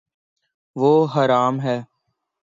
وہ 0.75 0.91
ہرا 1.13 1.41
م 1.51 1.55
ہے 1.65 1.77